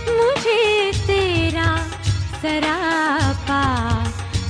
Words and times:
مجھے 0.09 0.91
تیرا 1.07 1.77
سراپا 2.41 3.62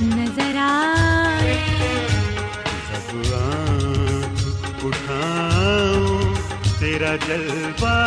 نظر 0.02 0.56
آئے۔ 0.56 1.54
جب 2.88 4.86
اٹھاؤں 4.86 6.34
تیرا 6.80 7.16
جلوہ 7.26 7.98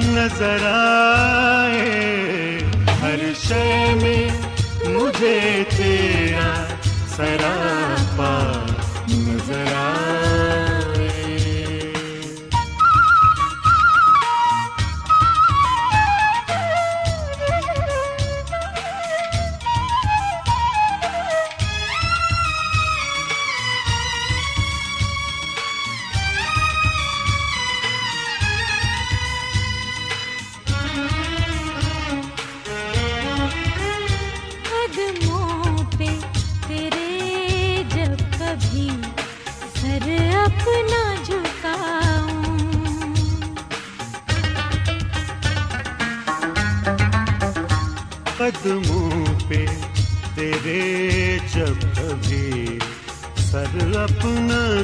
نظر 0.00 0.66
آئے۔ 0.72 1.88
ہر 3.02 3.32
شے 3.48 3.94
میں 4.02 4.28
مجھے 4.88 5.64
تیرا 5.76 6.13
قدموں 7.18 7.73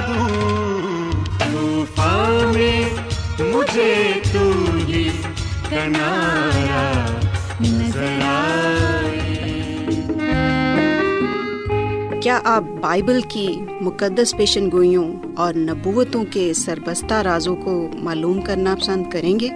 دوں۔ 0.00 1.10
طوفان 1.38 2.52
میں 2.54 2.84
مجھے 3.40 4.12
تو 4.32 4.52
ہی 4.86 5.08
کنارا 5.70 7.06
نظر 7.60 8.18
آئے۔ 8.22 9.40
کیا 12.22 12.40
آپ 12.44 12.64
بائبل 12.80 13.20
کی 13.28 13.58
مقدس 13.80 14.36
پیشن 14.36 14.70
گوئیوں 14.70 15.14
اور 15.36 15.54
نبوتوں 15.54 16.24
کے 16.30 16.52
سربستہ 16.54 17.14
رازوں 17.14 17.56
کو 17.56 17.90
معلوم 17.94 18.40
کرنا 18.40 18.76
پسند 18.80 19.10
کریں 19.10 19.40
گے؟ 19.40 19.48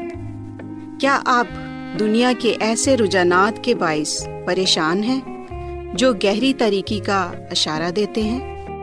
کیا 1.00 1.20
آپ 1.24 1.46
دنیا 1.98 2.32
کے 2.38 2.56
ایسے 2.60 2.96
رجحانات 2.96 3.64
کے 3.64 3.74
باعث 3.74 4.28
پریشان 4.46 5.04
ہیں 5.04 5.20
جو 5.94 6.12
گہری 6.12 6.54
طریقے 6.54 6.98
کا 6.98 7.32
اشارہ 7.50 7.90
دیتے 7.90 8.22
ہیں؟ 8.22 8.57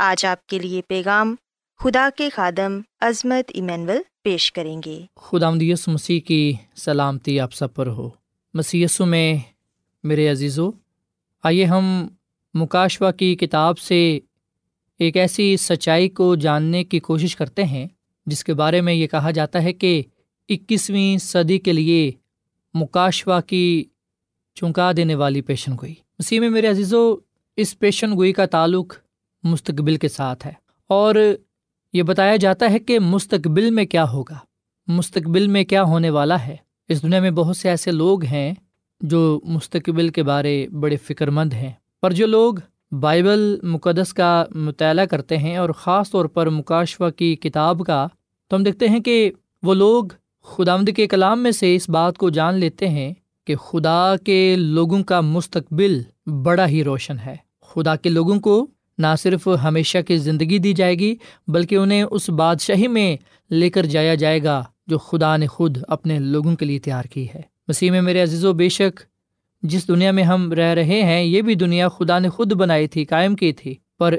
آج 0.00 0.26
آپ 0.26 0.46
کے 0.46 0.58
لیے 0.58 0.82
پیغام 0.88 1.34
خدا 1.78 2.08
کے 2.16 2.28
خادم 2.28 2.80
عظمت 3.00 3.50
ایمینول 3.54 3.96
پیش 4.22 4.52
کریں 4.52 4.80
گے۔ 4.86 5.00
خدا 5.16 5.50
مدیس 5.50 5.88
مسیح 5.88 6.20
کی 6.20 6.52
سلامتی 6.76 7.40
آپ 7.40 7.54
سب 7.54 7.74
پر 7.74 7.86
ہو۔ 7.86 8.10
مسیسو 8.54 9.06
میں 9.06 9.38
میرے 10.02 10.28
عزیزو، 10.28 10.70
آئیے 11.42 11.64
ہم 11.64 12.08
مکاشوا 12.54 13.10
کی 13.10 13.36
کتاب 13.36 13.78
سے 13.78 14.18
ایک 14.98 15.16
ایسی 15.16 15.56
سچائی 15.56 16.08
کو 16.08 16.36
جاننے 16.36 16.84
کی 16.84 17.00
کوشش 17.00 17.36
کرتے 17.36 17.64
ہیں، 17.64 17.86
جس 18.26 18.44
کے 18.44 18.54
بارے 18.54 18.80
میں 18.80 18.94
یہ 18.94 19.06
کہا 19.06 19.30
جاتا 19.30 19.62
ہے 19.62 19.72
کہ 19.72 20.02
اکیسویں 20.48 21.18
صدی 21.18 21.58
کے 21.58 21.72
لیے 21.72 22.10
مکاشوا 22.74 23.40
کی 23.40 23.84
چونکا 24.54 24.92
دینے 24.96 25.14
والی 25.14 25.40
پیشن 25.40 25.72
گوئی۔ 25.72 25.94
مسیح 26.18 26.40
میں 26.40 26.50
میرے 26.50 26.66
عزیز 26.66 26.94
و 26.94 27.16
اس 27.56 27.78
پیشن 27.78 28.12
گوئی 28.12 28.32
کا 28.32 28.46
تعلق 28.46 28.94
مستقبل 29.42 29.96
کے 29.96 30.08
ساتھ 30.08 30.46
ہے۔ 30.46 30.52
اور 30.88 31.14
یہ 31.92 32.02
بتایا 32.02 32.36
جاتا 32.36 32.70
ہے 32.70 32.78
کہ 32.78 32.98
مستقبل 32.98 33.70
میں 33.70 33.84
کیا 33.84 34.04
ہوگا۔ 34.10 34.38
مستقبل 34.86 35.46
میں 35.46 35.64
کیا 35.64 35.82
ہونے 35.82 36.10
والا 36.10 36.46
ہے۔ 36.46 36.56
اس 36.88 37.02
دنیا 37.02 37.20
میں 37.20 37.30
بہت 37.30 37.56
سے 37.56 37.68
ایسے 37.68 37.90
لوگ 37.90 38.24
ہیں 38.24 38.54
جو 39.00 39.40
مستقبل 39.44 40.08
کے 40.08 40.22
بارے 40.22 40.66
بڑے 40.68 40.96
فکر 40.96 41.30
مند 41.30 41.52
ہیں۔ 41.52 41.72
پر 42.02 42.12
جو 42.12 42.26
لوگ 42.26 42.54
بائبل 42.94 43.56
مقدس 43.62 44.14
کا 44.14 44.44
مطالعہ 44.50 45.04
کرتے 45.04 45.38
ہیں 45.38 45.56
اور 45.56 45.70
خاص 45.70 46.10
طور 46.10 46.24
پر 46.24 46.50
مکاشوا 46.50 47.10
کی 47.10 47.36
کتاب 47.36 47.82
کا، 47.86 48.06
تو 48.48 48.56
ہم 48.56 48.62
دیکھتے 48.62 48.88
ہیں 48.88 49.00
کہ 49.00 49.30
وہ 49.62 49.74
لوگ 49.74 50.04
خدامد 50.42 50.90
کے 50.96 51.06
کلام 51.06 51.42
میں 51.42 51.50
سے 51.50 51.76
اس 51.76 51.88
بات 51.88 52.18
کو 52.18 52.30
جان 52.30 52.54
لیتے 52.54 52.88
ہیں 52.88 53.14
کہ 53.46 53.56
خدا 53.56 54.14
کے 54.24 54.56
لوگوں 54.56 55.02
کا 55.02 55.20
مستقبل 55.20 56.02
بڑا 56.26 56.68
ہی 56.68 56.84
روشن 56.84 57.16
ہے۔ 57.18 57.36
خدا 57.62 57.96
کے 57.96 58.08
لوگوں 58.08 58.40
کو 58.40 58.66
نہ 58.98 59.06
صرف 59.18 59.48
ہمیشہ 59.64 59.98
کی 60.06 60.16
زندگی 60.16 60.58
دی 60.58 60.72
جائے 60.72 60.94
گی، 60.94 61.14
بلکہ 61.46 61.74
انہیں 61.74 62.02
اس 62.02 62.30
بادشاہی 62.30 62.88
میں 62.88 63.16
لے 63.50 63.70
کر 63.70 63.86
جایا 63.86 64.14
جائے 64.14 64.42
گا 64.42 64.64
جو 64.86 64.98
خدا 64.98 65.36
نے 65.36 65.46
خود 65.46 65.78
اپنے 65.88 66.18
لوگوں 66.18 66.56
کے 66.56 66.64
لیے 66.64 66.78
تیار 66.78 67.02
کی 67.02 67.26
ہے۔ 67.34 67.40
مسیح 67.68 67.90
میں 67.90 68.02
میرے 68.02 68.22
عزیز 68.22 68.44
و 68.44 68.52
بے 68.52 68.68
شک 68.68 69.00
جس 69.62 69.88
دنیا 69.88 70.10
میں 70.10 70.22
ہم 70.22 70.52
رہ 70.52 70.74
رہے 70.74 71.02
ہیں، 71.02 71.22
یہ 71.22 71.42
بھی 71.42 71.54
دنیا 71.54 71.88
خدا 71.88 72.18
نے 72.18 72.28
خود 72.28 72.52
بنائی 72.52 72.86
تھی، 72.86 73.04
قائم 73.04 73.36
کی 73.36 73.52
تھی۔ 73.52 73.74
پر 73.98 74.14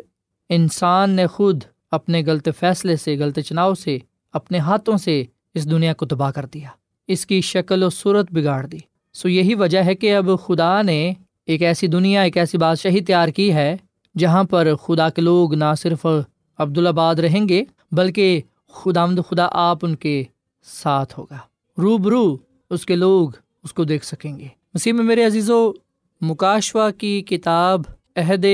انسان 0.49 1.09
نے 1.09 1.27
خود 1.27 1.63
اپنے 1.91 2.23
غلط 2.27 2.49
فیصلے 2.59 2.95
سے، 2.95 3.17
غلط 3.17 3.39
چناؤ 3.39 3.73
سے 3.73 3.97
اپنے 4.33 4.57
ہاتھوں 4.57 4.97
سے 4.97 5.23
اس 5.53 5.71
دنیا 5.71 5.93
کو 5.93 6.05
تباہ 6.05 6.31
کر 6.31 6.45
دیا۔ 6.45 6.69
اس 7.07 7.25
کی 7.25 7.41
شکل 7.41 7.83
و 7.83 7.89
صورت 7.89 8.31
بگاڑ 8.31 8.65
دی۔ 8.65 8.77
سو 9.13 9.29
یہی 9.29 9.55
وجہ 9.55 9.83
ہے 9.83 9.95
کہ 9.95 10.15
اب 10.15 10.29
خدا 10.45 10.81
نے 10.81 11.13
ایک 11.45 11.63
ایسی 11.63 11.87
دنیا، 11.87 12.21
ایک 12.21 12.37
ایسی 12.37 12.57
بادشاہی 12.57 12.99
تیار 12.99 13.27
کی 13.27 13.53
ہے 13.53 13.77
جہاں 14.19 14.43
پر 14.43 14.75
خدا 14.75 15.09
کے 15.09 15.21
لوگ 15.21 15.53
نہ 15.53 15.73
صرف 15.77 16.05
عبدالآباد 16.57 17.15
رہیں 17.15 17.49
گے، 17.49 17.63
بلکہ 17.91 18.41
خدا 18.71 19.05
مد 19.05 19.19
خدا 19.29 19.47
آپ 19.51 19.77
ان 19.81 19.95
کے 19.95 20.23
ساتھ 20.63 21.19
ہوگا۔ 21.19 21.37
روبرو 21.77 22.37
اس 22.69 22.85
کے 22.85 22.95
لوگ 22.95 23.29
اس 23.63 23.73
کو 23.73 23.83
دیکھ 23.83 24.05
سکیں 24.05 24.39
گے۔ 24.39 24.47
مسیح 24.73 24.93
میں 24.93 25.03
میرے 25.03 25.25
عزیز 25.25 25.49
و 25.49 25.71
مکاشوا 26.21 26.91
کی 26.91 27.21
کتاب 27.21 27.81
عہد 28.15 28.45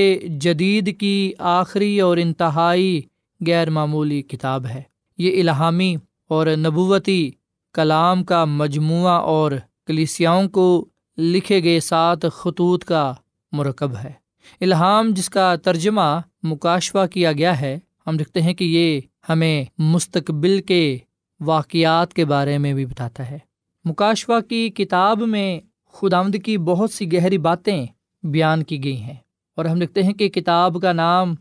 جدید 0.41 0.99
کی 0.99 1.33
آخری 1.39 1.99
اور 1.99 2.17
انتہائی 2.17 3.01
غیر 3.47 3.69
معمولی 3.69 4.21
کتاب 4.21 4.65
ہے۔ 4.65 4.81
یہ 5.17 5.41
الہامی 5.41 5.95
اور 6.27 6.47
نبوتی 6.47 7.31
کلام 7.73 8.23
کا 8.23 8.45
مجموعہ 8.45 9.11
اور 9.11 9.51
کلیسیاؤں 9.87 10.49
کو 10.49 10.85
لکھے 11.17 11.63
گئے 11.63 11.79
سات 11.79 12.19
خطوط 12.31 12.83
کا 12.83 13.13
مرکب 13.51 13.95
ہے۔ 13.95 14.24
الہام 14.61 15.09
جس 15.09 15.29
کا 15.29 15.55
ترجمہ 15.55 16.21
مکاشوا 16.43 17.07
کیا 17.07 17.31
گیا 17.31 17.61
ہے، 17.61 17.79
ہم 18.07 18.17
دیکھتے 18.17 18.41
ہیں 18.41 18.53
کہ 18.53 18.63
یہ 18.63 19.01
ہمیں 19.29 19.65
مستقبل 19.77 20.61
کے 20.61 20.97
واقعات 21.39 22.13
کے 22.13 22.25
بارے 22.25 22.57
میں 22.57 22.73
بھی 22.73 22.85
بتاتا 22.85 23.29
ہے۔ 23.29 23.37
مکاشوا 23.85 24.39
کی 24.39 24.69
کتاب 24.69 25.21
میں 25.21 25.59
خود 25.85 26.13
آمد 26.13 26.35
کی 26.45 26.57
بہت 26.57 26.91
سی 26.91 27.13
گہری 27.13 27.37
باتیں 27.37 27.85
بیان 28.23 28.63
کی 28.63 28.83
گئی 28.83 29.01
ہیں 29.01 29.13
اور 29.55 29.65
ہم 29.65 29.79
دیکھتے 29.79 30.03
ہیں 30.03 30.13
کہ 30.13 30.29
کتاب 30.29 30.81
کا 30.81 30.93
نام 30.93 31.35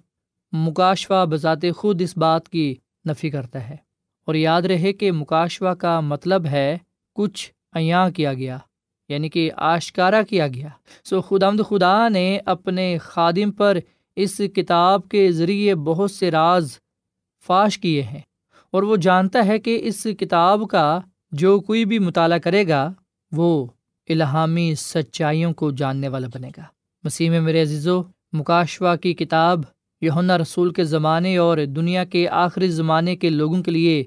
مکاشوا 0.53 1.25
بذات 1.25 1.59
خود 1.77 2.03
اس 2.03 2.17
بات 2.17 2.49
کی 2.49 2.75
نفی 3.09 3.31
کرتا 3.31 3.69
ہے۔ 3.71 3.77
اور 4.25 4.35
یاد 4.35 4.63
رہے 4.63 4.93
کہ 4.93 5.13
مکاشوا 5.13 5.75
کا 5.75 6.01
مطلب 6.01 6.47
ہے، 6.47 6.79
کچھ 7.15 7.53
عیاں 7.73 8.11
کیا 8.11 8.35
گیا۔ 8.35 8.59
یعنی 9.09 9.29
کہ 9.29 9.51
آشکارا 9.57 10.23
کیا 10.23 10.49
گیا۔ 10.49 10.69
سو 11.05 11.21
خدامد 11.21 11.61
خدا 11.69 12.09
نے 12.09 12.39
اپنے 12.47 12.99
خادم 12.99 13.51
پر 13.51 13.79
اس 14.17 14.41
کتاب 14.55 15.09
کے 15.09 15.33
ذریعے 15.33 15.75
بہت 15.75 16.11
سے 16.11 16.31
راز 16.31 16.79
فاش 17.47 17.79
کیے 17.79 18.03
ہیں 18.03 18.21
اور 18.71 18.83
وہ 18.83 18.97
جانتا 18.97 19.47
ہے 19.47 19.59
کہ 19.59 19.81
اس 19.83 20.07
کتاب 20.19 20.69
کا 20.71 21.01
جو 21.33 21.61
کوئی 21.61 21.85
بھی 21.85 21.99
مطالعہ 21.99 22.39
کرے 22.39 22.69
گا، 22.69 22.93
وہ 23.33 23.67
الہامی 24.09 24.75
سچائیوں 24.75 25.53
کو 25.53 25.71
جاننے 25.71 26.09
والا 26.09 26.27
بنے 26.35 26.51
گا۔ 26.57 26.63
مسیح 27.05 27.31
میں 27.31 27.41
میرے 27.41 27.63
عزیزو 27.63 28.03
مکاشوا 28.33 28.97
کی 28.97 29.15
کتاب 29.15 29.61
یونا 30.01 30.39
رسول 30.39 30.73
کے 30.73 30.85
زمانے 30.85 31.37
اور 31.37 31.59
دنیا 31.59 32.05
کے 32.05 32.29
آخری 32.29 32.69
زمانے 32.69 33.17
کے 33.17 33.31
لوگوں 33.31 33.63
کے 33.63 33.71
لیے 33.71 34.05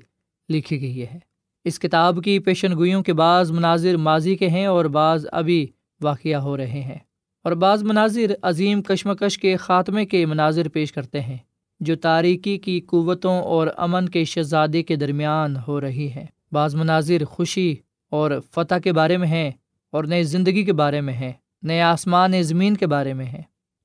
لکھی 0.50 0.82
گئی 0.82 1.02
ہے۔ 1.02 1.27
اس 1.68 1.80
کتاب 1.80 2.20
کی 2.24 2.40
پیشن 2.40 2.74
گوئیوں 2.74 3.04
کے 3.04 3.14
بعض 3.14 3.52
مناظر 3.52 3.98
ماضی 3.98 4.36
کے 4.36 4.48
ہیں 4.48 4.66
اور 4.66 4.86
بعض 4.86 5.26
ابھی 5.32 5.68
واقع 6.02 6.36
ہو 6.36 6.58
رہے 6.58 6.82
ہیں 6.82 6.98
اور 7.44 7.52
بعض 7.52 7.84
مناظر 7.84 8.34
عظیم 8.42 8.82
کشمکش 8.82 9.38
کے 9.38 9.56
خاتمے 9.58 10.06
کے 10.06 10.26
مناظر 10.26 10.70
پیش 10.70 10.92
کرتے 10.92 11.22
ہیں 11.22 11.38
جو 11.80 11.96
تاریکی 11.96 12.58
کی 12.58 12.80
قوتوں 12.80 13.42
اور 13.42 13.68
امن 13.78 14.10
کے 14.10 14.24
شہزادے 14.24 14.84
کے 14.84 14.96
درمیان 14.96 15.56
ہو 15.68 15.82
رہی 15.82 16.12
ہے۔ 16.16 16.26
بعض 16.52 16.76
مناظر 16.76 17.26
خوشی 17.26 17.76
اور 18.10 18.32
فتح 18.52 18.76
کے 18.84 18.94
بارے 18.94 19.18
میں 19.18 19.28
ہیں 19.28 19.52
اور 19.92 20.04
نئے 20.04 20.24
زندگی 20.24 20.64
کے 20.64 20.74
بارے 20.74 21.02
میں 21.02 21.14
ہیں، 21.14 21.34
نئے 21.64 21.82
آسمان 21.82 22.42
زمین 22.42 22.78
کے 22.78 22.88
بارے 22.88 23.14
میں 23.14 23.26
ہیں۔ 23.26 23.42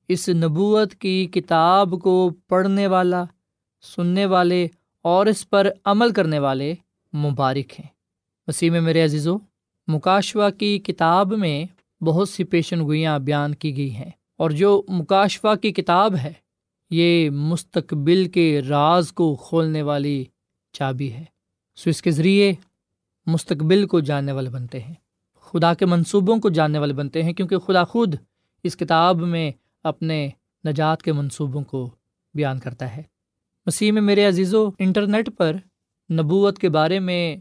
اس 0.07 0.29
نبوت 0.29 0.95
کی 0.95 1.25
کتاب 1.25 1.93
کو 2.03 2.29
پڑھنے 2.47 2.87
والا، 2.87 3.23
سننے 3.95 4.25
والے 4.25 4.67
اور 5.01 5.25
اس 5.25 5.49
پر 5.49 5.67
عمل 5.85 6.11
کرنے 6.11 6.39
والے 6.39 6.73
مبارک 7.13 7.79
ہیں۔ 7.79 7.87
وسیع 8.47 8.71
میں 8.71 8.81
میرے 8.81 9.03
عزیز 9.03 9.27
و 9.27 9.37
مکاشوا 9.87 10.49
کی 10.49 10.79
کتاب 10.79 11.33
میں 11.33 11.65
بہت 12.03 12.29
سی 12.29 12.43
پیشن 12.43 12.79
گوئیاں 12.79 13.19
بیان 13.19 13.55
کی 13.55 13.77
گئی 13.77 13.95
ہیں۔ 13.95 14.11
اور 14.37 14.49
جو 14.49 14.81
مکاشفہ 14.87 15.55
کی 15.61 15.71
کتاب 15.71 16.15
ہے، 16.15 16.33
یہ 16.89 17.29
مستقبل 17.29 18.29
کے 18.29 18.61
راز 18.61 19.11
کو 19.11 19.35
کھولنے 19.35 19.81
والی 19.81 20.25
چابی 20.73 21.13
ہے۔ 21.13 21.25
سو 21.75 21.89
اس 21.89 22.01
کے 22.01 22.11
ذریعے 22.11 22.53
مستقبل 23.25 23.87
کو 23.87 23.99
جاننے 23.99 24.31
والے 24.31 24.49
بنتے 24.49 24.79
ہیں۔ 24.79 24.93
خدا 25.41 25.73
کے 25.73 25.85
منصوبوں 25.85 26.37
کو 26.37 26.49
جاننے 26.49 26.79
والے 26.79 26.93
بنتے 26.93 27.23
ہیں، 27.23 27.33
کیونکہ 27.33 27.57
خدا 27.57 27.83
خود 27.83 28.15
اس 28.63 28.77
کتاب 28.77 29.17
میں 29.17 29.51
اپنے 29.83 30.29
نجات 30.67 31.03
کے 31.03 31.11
منصوبوں 31.11 31.63
کو 31.63 31.89
بیان 32.33 32.59
کرتا 32.59 32.97
ہے۔ 32.97 33.03
مسیح 33.65 33.91
میں 33.91 34.01
میرے 34.01 34.25
عزیز 34.25 34.53
و 34.53 34.69
انٹرنیٹ 34.79 35.29
پر 35.37 35.55
نبوت 36.11 36.59
کے 36.59 36.69
بارے 36.69 36.99
میں 36.99 37.37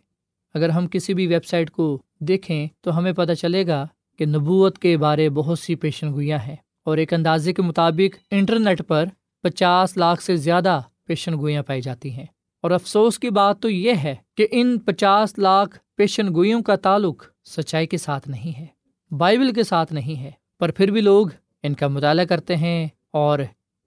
اگر 0.55 0.69
ہم 0.69 0.87
کسی 0.87 1.15
بھی 1.15 1.27
ویب 1.27 1.45
سائٹ 1.45 1.71
کو 1.71 2.03
دیکھیں 2.19 2.67
تو 2.81 2.99
ہمیں 2.99 3.13
پتہ 3.13 3.33
چلے 3.33 3.67
گا 3.67 3.87
کہ 4.19 4.27
نبوت 4.27 4.79
کے 4.79 4.97
بارے 4.97 5.29
بہت 5.29 5.59
سی 5.59 5.75
پیشن 5.75 6.13
گوئیاں 6.13 6.39
ہیں 6.39 6.57
اور 6.85 6.99
ایک 6.99 7.13
اندازے 7.15 7.53
کے 7.53 7.63
مطابق 7.63 8.17
انٹرنیٹ 8.31 8.83
پر 8.87 9.05
پچاس 9.43 9.97
لاکھ 9.97 10.23
سے 10.23 10.37
زیادہ 10.37 10.81
پیشن 11.05 11.35
گوئیاں 11.35 11.63
پائی 11.63 11.81
جاتی 11.81 12.11
ہیں۔ 12.11 12.27
اور 12.61 12.71
افسوس 12.71 13.19
کی 13.19 13.31
بات 13.31 13.61
تو 13.61 13.71
یہ 13.71 13.93
ہے 14.05 14.15
کہ 14.37 14.47
ان 14.51 14.79
پچاس 14.79 15.39
لاکھ 15.39 15.79
پیشن 15.97 16.35
گوئیوں 16.35 16.63
کا 16.63 16.77
تعلق 16.77 17.25
سچائی 17.45 17.87
کے 17.87 17.97
ساتھ 17.97 18.29
نہیں 18.29 18.61
ہے، 18.61 18.67
بائبل 19.15 19.53
کے 19.53 19.63
ساتھ 19.63 19.93
نہیں 19.93 20.21
ہے، 20.21 20.31
پر 20.59 20.71
پھر 20.71 20.91
بھی 20.91 21.01
لوگ 21.01 21.27
ان 21.63 21.75
کا 21.75 21.89
مطالعہ 21.89 22.25
کرتے 22.25 22.57
ہیں 22.57 22.87
اور 23.11 23.39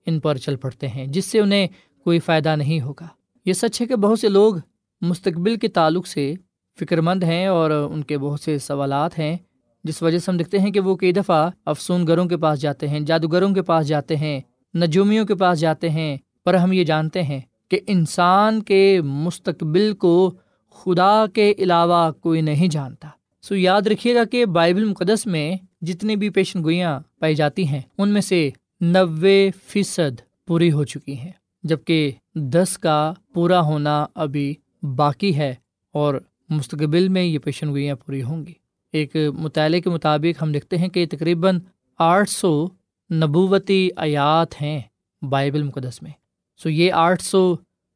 ان 0.06 0.20
پر 0.20 0.38
چل 0.38 0.56
پڑتے 0.56 0.88
ہیں، 0.88 1.06
جس 1.06 1.26
سے 1.26 1.40
انہیں 1.40 1.68
کوئی 2.04 2.20
فائدہ 2.20 2.56
نہیں 2.56 2.82
ہوگا۔ 2.82 3.08
یہ 3.46 3.54
سچ 3.54 3.82
ہے 3.82 3.86
کہ 3.86 3.96
بہت 3.96 4.20
سے 4.20 4.30
لوگ 4.30 4.56
مستقبل 5.02 5.56
کے 5.56 5.68
تعلق 5.68 6.08
سے 6.08 6.34
فکر 6.80 7.02
مند 7.02 7.24
ہیں 7.24 7.48
اور 7.48 7.72
ان 7.72 8.04
کے 8.04 8.18
بہت 8.18 8.40
سے 8.40 8.58
سوالات 8.58 9.20
ہیں، 9.20 9.38
جس 9.84 10.02
وجہ 10.02 10.18
سے 10.18 10.32
ہم 10.32 10.38
دیکھتے 10.38 10.60
ہیں 10.60 10.72
کہ 10.72 10.80
وہ 10.80 10.96
کئی 10.96 11.12
دفعہ 11.12 11.50
افسون 11.66 12.08
گروں 12.08 12.26
کے 12.26 12.38
پاس 12.38 12.62
جاتے 12.62 12.88
ہیں، 12.88 13.00
جادوگروں 13.00 13.54
کے 13.54 13.62
پاس 13.62 13.88
جاتے 13.88 14.16
ہیں، 14.16 14.42
نجومیوں 14.76 15.26
کے 15.26 15.36
پاس 15.36 15.60
جاتے 15.60 15.90
ہیں۔ 15.90 16.18
پر 16.46 16.54
ہم 16.54 16.74
یہ 16.74 16.84
جانتے 16.84 17.24
ہیں 17.24 17.40
کہ 17.70 17.80
انسان 17.88 18.64
کے 18.64 19.02
مستقبل 19.02 19.94
کو 19.94 20.34
خدا 20.70 21.26
کے 21.34 21.54
علاوہ 21.60 22.12
کوئی 22.12 22.42
نہیں 22.42 22.68
جانتا۔ 22.68 23.08
سو 23.42 23.56
یاد 23.56 23.82
رکھیے 23.82 24.16
گا 24.16 24.24
کہ 24.24 24.46
بائبل 24.46 24.84
مقدس 24.84 25.26
میں 25.26 25.56
جتنی 25.82 26.16
بھی 26.16 26.30
پیشن 26.30 26.64
گوئیاں 26.64 27.00
پائی 27.20 27.36
جاتی 27.36 27.68
ہیں، 27.68 27.82
ان 27.98 28.10
میں 28.10 28.22
سے 28.22 28.50
نوے 28.82 29.50
فیصد 29.68 30.22
پوری 30.48 30.72
ہو 30.72 30.84
چکی 30.84 31.20
ہیں۔ 31.20 31.32
جبکہ 31.66 32.12
دس 32.36 32.78
کا 32.78 33.14
پورا 33.34 33.62
ہونا 33.62 34.06
ابھی 34.16 34.54
باقی 34.96 35.36
ہے 35.38 35.56
اور 35.94 36.16
مستقبل 36.50 37.08
میں 37.08 37.24
یہ 37.24 37.40
پیشن 37.40 37.70
گوئیاں 37.70 37.96
پوری 37.96 38.24
ہوں 38.24 38.46
گی۔ 38.46 38.54
ایک 38.94 39.16
مطالعے 39.34 39.82
کے 39.82 39.90
مطابق 39.90 40.44
ہم 40.44 40.52
دیکھتے 40.52 40.78
ہیں 40.78 40.88
کہ 40.88 41.06
تقریباً 41.12 41.60
آٹھ 42.00 42.30
سو 42.30 42.68
نبوتی 43.14 43.90
آیات 43.96 44.62
ہیں 44.62 44.82
بائبل 45.22 45.64
مقدس 45.64 46.02
میں۔ 46.02 46.12
سو 46.58 46.70
یہ 46.70 46.92
آٹھ 46.94 47.24
سو 47.24 47.56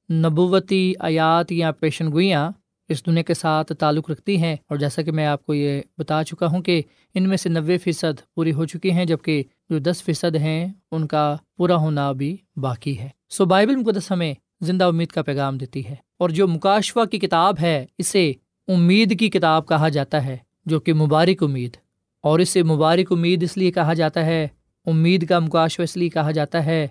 نبوتی 0.09 0.93
آیات 0.99 1.51
یا 1.51 1.71
پیشن 1.71 2.11
گوئیاں 2.11 2.51
اس 2.89 3.05
دنیا 3.05 3.23
کے 3.23 3.33
ساتھ 3.33 3.73
تعلق 3.79 4.09
رکھتی 4.09 4.37
ہیں 4.37 4.55
اور 4.67 4.77
جیسا 4.77 5.01
کہ 5.01 5.11
میں 5.11 5.25
آپ 5.25 5.45
کو 5.45 5.53
یہ 5.53 5.81
بتا 5.97 6.23
چکا 6.23 6.47
ہوں 6.47 6.61
کہ 6.61 6.81
ان 7.15 7.29
میں 7.29 7.37
سے 7.37 7.49
نوے 7.49 7.77
فیصد 7.77 8.21
پوری 8.35 8.53
ہو 8.53 8.65
چکی 8.65 8.91
ہیں 8.91 9.05
جبکہ 9.05 9.43
جو 9.69 9.79
دس 9.79 10.03
فیصد 10.03 10.35
ہیں، 10.35 10.73
ان 10.91 11.07
کا 11.07 11.35
پورا 11.57 11.75
ہونا 11.75 12.09
ابھی 12.09 12.37
باقی 12.55 12.99
ہے۔ 12.99 13.09
سو 13.29 13.45
بائبل 13.45 13.75
مقدس 13.75 14.11
ہمیں 14.11 14.33
زندہ 14.61 14.83
امید 14.83 15.07
کا 15.07 15.21
پیغام 15.21 15.57
دیتی 15.57 15.87
ہے۔ 15.87 15.95
اور 16.19 16.29
جو 16.29 16.47
مکاشفہ 16.47 17.05
کی 17.05 17.19
کتاب 17.19 17.55
ہے، 17.61 17.85
اسے 17.97 18.33
امید 18.67 19.19
کی 19.19 19.29
کتاب 19.29 19.67
کہا 19.67 19.89
جاتا 19.89 20.25
ہے، 20.25 20.37
جو 20.65 20.79
کہ 20.79 20.93
مبارک 20.93 21.43
امید۔ 21.43 21.77
اور 22.23 22.39
اسے 22.39 22.63
مبارک 22.63 23.11
امید 23.11 23.43
اس 23.43 23.57
لیے 23.57 23.71
کہا 23.71 23.93
جاتا 23.93 24.25
ہے، 24.25 24.47
امید 24.85 25.27
کا 25.27 25.39
مکاشفہ 25.39 25.81
اس 25.81 25.97
لیے 25.97 26.09
کہا 26.09 26.31
جاتا 26.31 26.65
ہے 26.65 26.87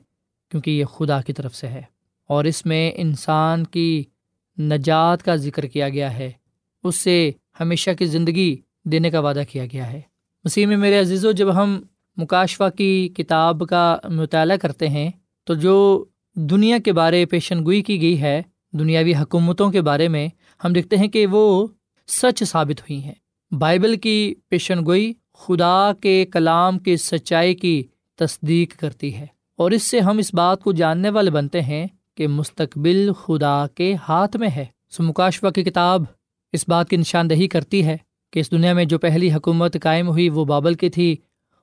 کیونکہ 0.50 0.70
یہ 0.70 0.84
خدا 0.84 1.20
کی 1.20 1.32
طرف 1.32 1.54
سے 1.54 1.66
ہے۔ 1.66 1.82
اور 2.28 2.44
اس 2.44 2.66
میں 2.66 2.92
انسان 2.94 3.64
کی 3.64 4.04
نجات 4.58 5.22
کا 5.22 5.36
ذکر 5.36 5.66
کیا 5.66 5.88
گیا 5.88 6.18
ہے۔ 6.18 6.30
اس 6.84 6.96
سے 6.96 7.30
ہمیشہ 7.60 7.90
کی 7.98 8.06
زندگی 8.06 8.56
دینے 8.84 9.10
کا 9.10 9.20
وعدہ 9.20 9.42
کیا 9.50 9.64
گیا 9.66 9.92
ہے۔ 9.92 10.00
مسیح 10.44 10.66
میں 10.66 10.76
میرے 10.76 11.00
عزیز 11.00 11.24
و 11.24 11.32
جب 11.32 11.62
ہم 11.62 11.82
مکاشفہ 12.18 12.64
کی 12.76 13.08
کتاب 13.16 13.62
کا 13.68 13.96
مطالعہ 14.04 14.56
کرتے 14.56 14.88
ہیں 14.88 15.10
تو 15.44 15.54
جو 15.54 16.04
دنیا 16.34 16.78
کے 16.78 16.92
بارے 16.92 17.26
پیشن 17.26 17.64
گوئی 17.64 17.82
کی 17.82 18.00
گئی 18.00 18.20
ہے، 18.20 18.42
دنیاوی 18.72 19.14
حکومتوں 19.14 19.70
کے 19.70 19.82
بارے 19.82 20.08
میں 20.08 20.28
ہم 20.64 20.72
دیکھتے 20.72 20.96
ہیں 20.96 21.08
کہ 21.08 21.26
وہ 21.26 21.66
سچ 22.08 22.44
ثابت 22.44 22.80
ہوئی 22.80 23.02
ہیں۔ 23.04 23.14
بائبل 23.54 23.96
کی 23.96 24.34
پیشن 24.48 24.84
گوئی 24.86 25.12
خدا 25.34 25.92
کے 26.00 26.26
کلام 26.32 26.78
کی 26.78 26.96
سچائی 26.96 27.54
کی 27.54 27.82
تصدیق 28.16 28.80
کرتی 28.80 29.14
ہے۔ 29.14 29.26
اور 29.56 29.70
اس 29.70 29.82
سے 29.82 30.00
ہم 30.00 30.18
اس 30.18 30.34
بات 30.34 30.62
کو 30.62 30.72
جاننے 30.72 31.10
والے 31.10 31.30
بنتے 31.30 31.62
ہیں 31.62 31.86
کہ 32.14 32.28
مستقبل 32.28 33.12
خدا 33.12 33.66
کے 33.74 33.94
ہاتھ 34.08 34.36
میں 34.36 34.48
ہے۔ 34.56 34.64
سمکاشوا 34.90 35.50
کی 35.50 35.64
کتاب 35.64 36.02
اس 36.52 36.64
بات 36.68 36.88
کی 36.88 36.96
نشاندہی 36.96 37.48
کرتی 37.48 37.84
ہے 37.84 37.96
کہ 38.32 38.40
اس 38.40 38.50
دنیا 38.50 38.72
میں 38.72 38.84
جو 38.84 38.98
پہلی 38.98 39.32
حکومت 39.32 39.76
قائم 39.82 40.08
ہوئی 40.08 40.28
وہ 40.28 40.44
بابل 40.44 40.74
کی 40.74 40.88
تھی۔ 40.88 41.16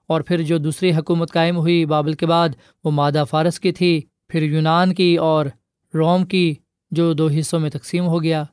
اور 0.08 0.22
پھر 0.22 0.42
جو 0.42 0.58
دوسری 0.58 0.96
حکومت 0.96 1.32
قائم 1.32 1.58
ہوئی 1.58 1.86
بابل 1.86 2.14
کے 2.14 2.26
بعد، 2.26 2.50
وہ 2.84 2.92
مادہ 2.92 3.24
فارس 3.30 3.60
کی 3.60 3.72
تھی، 3.72 4.02
پھر 4.28 4.42
یونان 4.42 4.94
کی 4.94 5.16
اور 5.16 5.46
روم 5.94 6.26
کی، 6.26 6.56
جو 6.92 7.14
دو 7.14 7.28
حصوں 7.28 7.60
میں 7.60 7.70
تقسیم 7.70 8.06
ہو 8.06 8.24
گیا۔ 8.24 8.44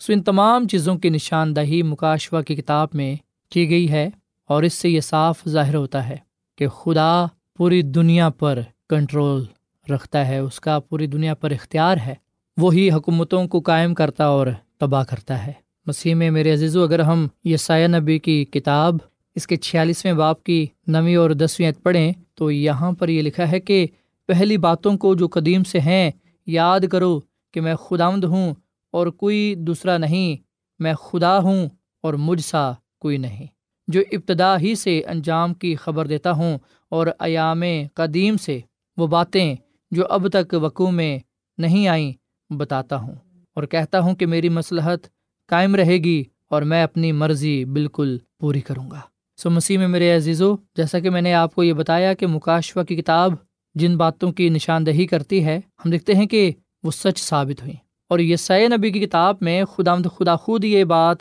سو 0.00 0.12
ان 0.12 0.22
تمام 0.22 0.66
چیزوں 0.68 0.96
کی 0.96 1.08
نشاندہی 1.08 1.82
مکاشوا 1.82 2.42
کی 2.42 2.54
کتاب 2.54 2.88
میں 2.92 3.16
کی 3.50 3.70
گئی 3.70 3.90
ہے 3.90 4.10
اور 4.48 4.62
اس 4.62 4.74
سے 4.74 4.88
یہ 4.88 5.00
صاف 5.00 5.40
ظاہر 5.48 5.74
ہوتا 5.74 6.08
ہے 6.08 6.16
کہ 6.58 6.68
خدا 6.68 7.26
پوری 7.56 7.82
دنیا 7.82 8.28
پر 8.28 8.58
کنٹرول 8.88 9.44
رکھتا 9.92 10.28
ہے، 10.28 10.38
اس 10.38 10.60
کا 10.60 10.78
پوری 10.78 11.06
دنیا 11.06 11.34
پر 11.34 11.50
اختیار 11.50 11.96
ہے۔ 12.06 12.14
وہی 12.56 12.90
حکومتوں 12.90 13.46
کو 13.46 13.60
قائم 13.60 13.94
کرتا 13.94 14.24
اور 14.24 14.46
تباہ 14.80 15.04
کرتا 15.04 15.46
ہے۔ 15.46 15.52
مسیح 15.86 16.14
میں 16.14 16.30
میرے 16.30 16.52
عزیزو، 16.52 16.82
اگر 16.82 16.98
ہم 16.98 17.26
یہ 17.44 17.56
سایہ 17.56 17.88
نبی 17.88 18.18
کی 18.18 18.44
کتاب 18.44 18.94
اس 19.34 19.46
کے 19.46 19.56
چھیالیسویں 19.56 20.12
باپ 20.12 20.44
کی 20.44 20.66
نویں 20.86 21.16
اور 21.16 21.30
دسویں 21.30 21.72
پڑھیں 21.82 22.12
تو 22.34 22.50
یہاں 22.50 22.92
پر 22.92 23.08
یہ 23.08 23.22
لکھا 23.22 23.50
ہے 23.50 23.60
کہ 23.60 23.86
پہلی 24.26 24.56
باتوں 24.56 24.96
کو 24.96 25.14
جو 25.14 25.28
قدیم 25.28 25.64
سے 25.64 25.80
ہیں، 25.80 26.10
یاد 26.46 26.80
کرو 26.92 27.20
کہ 27.52 27.60
میں 27.60 27.74
خداوند 27.74 28.24
ہوں 28.24 28.54
اور 28.90 29.06
کوئی 29.06 29.54
دوسرا 29.54 29.98
نہیں، 29.98 30.42
میں 30.78 30.94
خدا 30.94 31.38
ہوں 31.38 31.68
اور 32.00 32.14
مجھ 32.14 32.40
سا 32.40 32.72
کوئی 33.00 33.16
نہیں۔ 33.16 33.46
جو 33.88 34.00
ابتدا 34.12 34.58
ہی 34.58 34.74
سے 34.74 35.02
انجام 35.06 35.54
کی 35.54 35.74
خبر 35.74 36.06
دیتا 36.06 36.32
ہوں 36.32 36.58
اور 36.88 37.06
ایام 37.18 37.62
قدیم 37.94 38.36
سے، 38.36 38.60
وہ 38.96 39.06
باتیں 39.06 39.56
جو 39.90 40.06
اب 40.10 40.28
تک 40.28 40.54
وقوع 40.62 40.90
میں 40.90 41.18
نہیں 41.58 41.88
آئیں، 41.88 42.12
بتاتا 42.50 42.96
ہوں 42.96 43.14
اور 43.54 43.64
کہتا 43.64 44.00
ہوں 44.00 44.14
کہ 44.14 44.26
میری 44.26 44.48
مصلحت 44.48 44.98
قائم 45.46 45.74
رہے 45.74 45.96
گی 45.98 46.24
اور 46.48 46.62
میں 46.62 46.82
اپنی 46.82 47.12
مرضی 47.12 47.64
بالکل 47.64 48.18
پوری 48.40 48.60
کروں 48.60 48.90
گا۔ 48.90 49.00
سو 49.42 49.50
مسیح 49.50 49.78
میں 49.78 49.88
میرے 49.88 50.16
عزیزو، 50.16 50.54
جیسا 50.76 50.98
کہ 50.98 51.10
میں 51.10 51.20
نے 51.20 51.34
آپ 51.34 51.54
کو 51.54 51.62
یہ 51.62 51.72
بتایا 51.72 52.14
کہ 52.14 52.26
مکاشفہ 52.26 52.80
کی 52.80 52.96
کتاب 52.96 53.32
جن 53.74 53.96
باتوں 53.96 54.32
کی 54.32 54.48
نشاندہی 54.48 55.06
کرتی 55.06 55.44
ہے، 55.44 55.56
ہم 55.56 55.90
دیکھتے 55.90 56.14
ہیں 56.14 56.26
کہ 56.26 56.52
وہ 56.82 56.90
سچ 56.90 57.18
ثابت 57.18 57.62
ہوئی 57.62 57.74
اور 58.08 58.18
یہ 58.18 58.36
سید 58.36 58.72
نبی 58.72 58.90
کی 58.90 59.00
کتاب 59.00 59.36
میں 59.40 59.64
خدا 59.64 59.94
خدا 59.96 60.36
خود 60.36 60.64
یہ 60.64 60.84
بات 60.84 61.16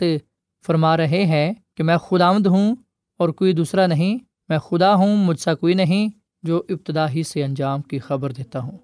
فرما 0.66 0.98
رہے 0.98 1.26
ہیں 1.26 1.54
کہ 1.78 1.84
میں 1.84 1.98
خدا 1.98 2.30
ہوں 2.30 2.76
اور 3.20 3.30
کوئی 3.30 3.54
دوسرا 3.54 3.88
نہیں، 3.88 4.18
میں 4.50 4.58
خدا 4.58 4.96
ہوں، 4.96 5.18
مجھ 5.18 5.40
سا 5.40 5.54
کوئی 5.54 5.74
نہیں، 5.74 6.08
جو 6.44 6.64
ابتدا 6.70 7.10
ہی 7.10 7.24
سے 7.24 7.44
انجام 7.44 7.82
کی 7.82 8.00
خبر 8.00 8.32
دیتا 8.32 8.60
ہوں۔ 8.60 8.78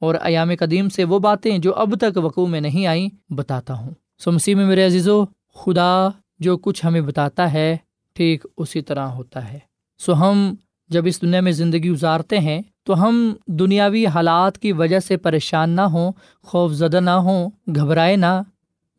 اور 0.00 0.14
ایام 0.22 0.50
قدیم 0.58 0.88
سے 0.88 1.04
وہ 1.04 1.18
باتیں 1.18 1.58
جو 1.58 1.74
اب 1.74 1.96
تک 2.00 2.16
وقوع 2.16 2.46
میں 2.46 2.60
نہیں 2.60 2.86
آئیں، 2.86 3.32
بتاتا 3.32 3.74
ہوں۔ 3.74 3.90
سو 4.18 4.32
مسیح 4.32 4.54
میں 4.54 4.66
میرے 4.66 4.86
عزیز 4.86 5.08
و 5.08 5.24
خدا 5.54 6.08
جو 6.38 6.56
کچھ 6.56 6.86
ہمیں 6.86 7.00
بتاتا 7.00 7.52
ہے 7.52 7.76
ٹھیک 8.18 8.46
اسی 8.56 8.82
طرح 8.82 9.06
ہوتا 9.06 9.52
ہے۔ 9.52 9.58
سو 9.98 10.14
ہم 10.14 10.54
جب 10.90 11.06
اس 11.06 11.22
دنیا 11.22 11.40
میں 11.40 11.52
زندگی 11.52 11.90
گزارتے 11.90 12.38
ہیں 12.38 12.62
تو 12.82 13.02
ہم 13.02 13.32
دنیاوی 13.46 14.06
حالات 14.06 14.58
کی 14.58 14.72
وجہ 14.72 14.98
سے 14.98 15.16
پریشان 15.16 15.70
نہ 15.70 15.80
ہوں، 15.80 16.12
خوف 16.42 16.72
زدہ 16.72 17.00
نہ 17.00 17.10
ہوں، 17.10 17.50
گھبرائے 17.76 18.16
نہ، 18.16 18.42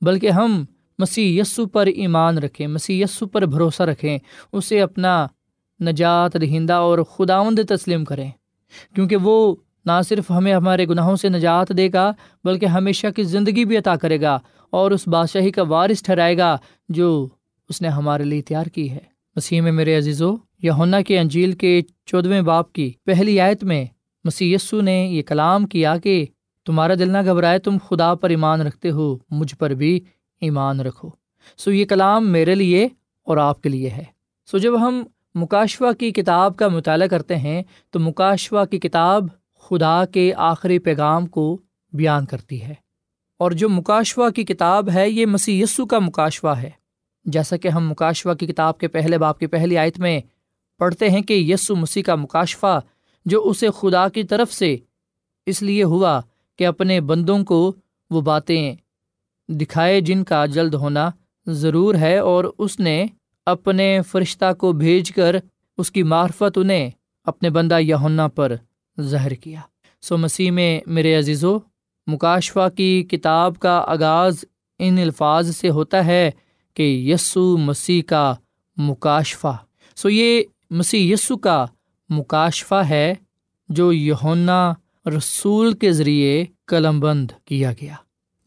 بلکہ 0.02 0.30
ہم 0.30 0.66
مسیح 1.00 1.42
یسو 1.42 1.66
پر 1.66 1.86
ایمان 1.86 2.38
رکھیں، 2.38 2.68
مسیح 2.68 3.04
یسو 3.04 3.26
پر 3.26 3.46
بھروسہ 3.46 3.84
رکھیں، 3.84 4.18
اسے 4.52 4.82
اپنا 4.82 5.28
نجات 5.80 6.34
دہندہ 6.42 6.74
اور 6.74 7.00
خداوند 7.00 7.60
تسلیم 7.70 8.06
کریں۔ 8.06 8.32
کیونکہ 8.96 9.16
وہ 9.16 9.56
نہ 9.86 10.02
صرف 10.10 10.32
ہمیں 10.32 10.54
ہمارے 10.54 10.86
گناہوں 10.86 11.16
سے 11.16 11.30
نجات 11.30 11.70
دے 11.78 11.90
گا، 11.94 12.12
بلکہ 12.44 12.66
ہمیشہ 12.66 13.08
کی 13.16 13.24
زندگی 13.24 13.66
بھی 13.66 13.78
عطا 13.78 13.96
کرے 13.96 14.22
گا 14.22 14.40
اور 14.70 14.92
اس 14.92 15.08
بادشاہی 15.08 15.52
کا 15.52 15.64
وارث 15.64 16.04
ٹھہرائے 16.04 16.38
گا 16.38 16.58
جو 16.90 17.28
اس 17.70 17.82
نے 17.82 17.88
ہمارے 17.88 18.24
لیے 18.24 18.42
تیار 18.42 18.66
کی 18.66 18.92
ہے۔ 18.92 19.20
مسیح 19.36 19.62
میں 19.62 19.72
میرے 19.72 19.98
عزیز 19.98 20.22
و 20.22 20.36
یونا 20.64 21.02
کے 21.02 21.20
انجیل 21.20 21.52
کے 21.52 21.82
چودھویں 22.06 22.42
باپ 22.42 22.74
کی 22.74 22.92
پہلی 23.06 23.40
آیت 23.40 23.64
میں 23.64 23.86
مسی 24.24 24.54
یسو 24.54 24.82
نے 24.82 25.08
یہ 25.12 25.22
کلام 25.22 25.66
کیا 25.66 25.98
کہ 25.98 26.26
تمہارا 26.66 26.94
دل 26.94 27.10
نہ 27.10 27.18
گھبرائے، 27.26 27.60
تم 27.60 27.78
خدا 27.90 28.16
پر 28.16 28.30
ایمان 28.30 28.62
رکھتے 28.62 28.92
ہو، 28.92 29.18
مجھ 29.30 29.56
پر 29.56 29.70
بھی 29.70 30.00
ایمان 30.42 30.80
رکھو۔ 30.80 31.10
سو 31.58 31.72
یہ 31.72 31.86
کلام 31.86 32.32
میرے 32.32 32.56
لیے 32.56 32.88
اور 33.24 33.38
آپ 33.38 33.62
کے 33.62 33.70
لیے 33.70 33.90
ہے۔ 33.90 34.04
سو 34.52 34.58
جب 34.58 34.88
ہم 34.88 35.04
مکاشوہ 35.36 35.92
کی 35.92 36.12
کتاب 36.12 36.58
کا 36.58 36.68
مطالعہ 36.68 37.08
کرتے 37.08 37.36
ہیں، 37.36 37.64
تو 37.90 38.00
مکاشوہ 38.00 38.66
کی 38.66 38.80
کتاب 38.80 39.24
خدا 39.60 40.06
کے 40.06 40.34
آخری 40.38 40.80
پیغام 40.80 41.26
کو 41.26 41.62
بیان 41.94 42.26
کرتی 42.26 42.62
ہے۔ 42.62 42.74
اور 43.38 43.52
جو 43.52 43.70
مکاشوہ 43.70 44.30
کی 44.30 44.44
کتاب 44.44 44.90
ہے، 44.94 45.10
یہ 45.10 45.26
مسیح 45.26 45.64
یسو 45.64 45.86
کا 45.86 46.00
مکاشوہ 46.00 46.50
ہے۔ 46.50 46.79
جیسا 47.30 47.58
کہ 47.58 47.68
ہم 47.68 47.90
مکاشوہ 47.90 48.34
کی 48.34 48.48
کتاب 48.48 48.78
کے 48.78 48.88
پہلے 48.88 49.18
باپ 49.18 49.40
کی 49.40 49.48
پہلی 49.48 49.78
آیت 49.78 50.00
میں 50.00 50.22
پڑھتے 50.78 51.10
ہیں 51.10 51.22
کہ 51.22 51.34
یسو 51.34 51.76
مسیح 51.76 52.04
کا 52.04 52.16
مکاشفہ 52.16 52.82
جو 53.26 53.42
اسے 53.46 53.68
خدا 53.80 54.10
کی 54.10 54.24
طرف 54.24 54.54
سے 54.54 54.78
اس 55.46 55.62
لیے 55.62 55.84
ہوا 55.84 56.22
کہ 56.58 56.68
اپنے 56.68 57.02
بندوں 57.02 57.44
کو 57.44 57.74
وہ 58.10 58.22
باتیں 58.22 58.76
دکھائے 59.50 60.02
جن 60.02 60.24
کا 60.24 60.46
جلد 60.46 60.74
ہونا 60.74 61.10
ضرور 61.48 61.96
ہے 61.96 62.18
اور 62.18 62.44
اس 62.58 62.80
نے 62.80 63.06
اپنے 63.46 64.00
فرشتہ 64.12 64.54
کو 64.54 64.72
بھیج 64.72 65.12
کر 65.12 65.36
اس 65.78 65.92
کی 65.92 66.04
معرفت 66.04 66.58
انہیں 66.58 66.90
اپنے 67.24 67.50
بندہ 67.50 67.80
یونا 67.80 68.28
پر 68.28 68.56
ظاہر 69.02 69.32
کیا۔ 69.32 69.60
سو 70.02 70.18
مسیح 70.18 70.52
میں 70.52 70.82
میرے 70.86 71.16
عزیز 71.16 71.44
و 71.44 71.58
مکاشفہ 72.08 72.70
کی 72.78 73.04
کتاب 73.04 73.60
کا 73.60 73.84
آغاز 73.88 74.46
ان 74.80 74.98
الفاظ 74.98 75.56
سے 75.56 75.70
ہوتا 75.70 76.06
ہے 76.06 76.32
کہ 76.80 77.12
یسو 77.14 77.58
مسیح 77.58 78.02
کا 78.02 78.36
مکاشفہ۔ 78.78 79.58
سو 79.96 80.10
یہ 80.10 80.44
مسیح 80.70 81.14
یسو 81.14 81.38
کا 81.38 81.66
مکاشفہ 82.10 82.76
ہے 82.76 83.14
جو 83.70 83.94
یونا 83.94 84.74
رسول 85.06 85.74
کے 85.74 85.92
ذریعے 85.92 86.46
قلم 86.68 87.00
بند 87.00 87.32
کیا 87.46 87.72
گیا۔ 87.72 87.94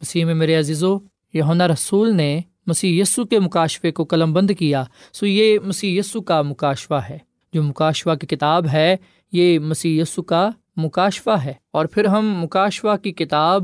مسیح 0.00 0.24
میں 0.24 0.34
میرے 0.34 0.54
عزیز 0.54 0.84
و 0.84 0.98
یونا 1.34 1.68
رسول 1.68 2.16
نے 2.16 2.40
مسیح 2.66 3.02
یسو 3.02 3.24
کے 3.24 3.38
مکاشفے 3.38 3.90
کو 3.90 4.04
قلم 4.04 4.32
بند 4.32 4.50
کیا۔ 4.58 4.84
سو 5.12 5.26
یہ 5.26 5.58
مسیح 5.58 6.00
یسو 6.00 6.20
کا 6.22 6.42
مکاشفہ 6.42 7.00
ہے۔ 7.10 7.18
جو 7.52 7.62
مکاشفہ 7.62 8.14
کی 8.14 8.26
کتاب 8.26 8.68
ہے، 8.68 8.96
یہ 9.32 9.58
مسیح 9.58 10.02
یسو 10.02 10.22
کا 10.22 10.48
مکاشفہ 10.76 11.38
ہے۔ 11.44 11.52
اور 11.70 11.86
پھر 11.86 12.04
ہم 12.04 12.40
مکاشفہ 12.42 12.96
کی 13.02 13.12
کتاب 13.12 13.62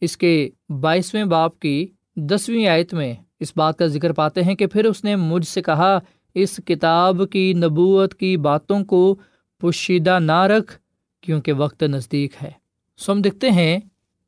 اس 0.00 0.16
کے 0.16 0.50
بائیسویں 0.80 1.24
باپ 1.24 1.60
کی 1.60 1.86
دسویں 2.16 2.66
آیت 2.66 2.94
میں 2.94 3.14
اس 3.40 3.52
بات 3.56 3.78
کا 3.78 3.86
ذکر 3.86 4.12
پاتے 4.12 4.42
ہیں 4.42 4.54
کہ 4.54 4.66
پھر 4.66 4.84
اس 4.84 5.04
نے 5.04 5.16
مجھ 5.16 5.46
سے 5.46 5.62
کہا، 5.62 5.98
اس 6.34 6.60
کتاب 6.66 7.22
کی 7.32 7.52
نبوت 7.52 8.14
کی 8.14 8.36
باتوں 8.36 8.84
کو 8.84 9.16
پوشیدہ 9.60 10.18
نہ 10.18 10.42
رکھ 10.42 10.78
کیونکہ 11.20 11.52
وقت 11.52 11.82
نزدیک 11.82 12.32
ہے۔ 12.42 12.50
سو 12.96 13.12
ہم 13.12 13.22
دیکھتے 13.22 13.50
ہیں 13.50 13.80